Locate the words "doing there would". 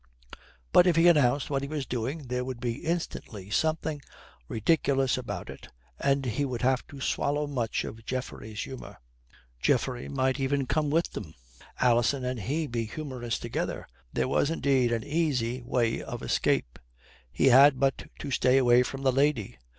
1.85-2.59